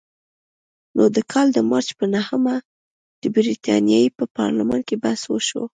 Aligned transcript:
نو 0.95 1.03
د 1.15 1.17
کال 1.31 1.47
د 1.53 1.57
مارچ 1.69 1.89
په 1.99 2.05
نهمه 2.15 2.55
د 3.21 3.23
برتانیې 3.35 4.07
په 4.17 4.23
پارلمان 4.37 4.81
کې 4.87 4.95
بحث 5.03 5.21
وشو. 5.27 5.63